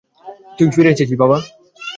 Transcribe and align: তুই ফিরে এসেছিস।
তুই 0.57 0.67
ফিরে 0.73 0.89
এসেছিস। 0.93 1.19